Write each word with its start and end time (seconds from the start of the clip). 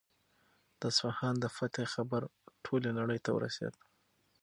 د 0.79 0.81
اصفهان 0.91 1.35
د 1.39 1.45
فتحې 1.55 1.85
خبر 1.93 2.21
ټولې 2.65 2.89
نړۍ 2.99 3.19
ته 3.25 3.29
ورسېد. 3.33 3.73